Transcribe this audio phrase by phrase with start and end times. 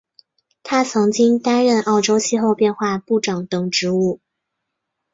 [0.63, 4.19] 他曾经担任澳洲气候变化部长等职务。